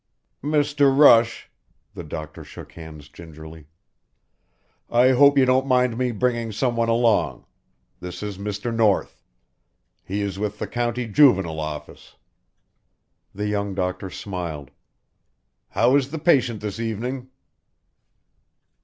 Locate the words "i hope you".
4.89-5.45